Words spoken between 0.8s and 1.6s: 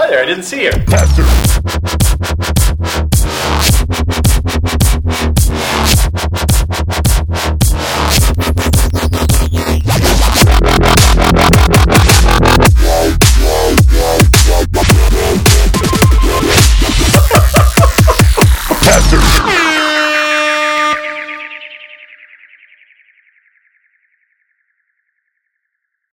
Faster!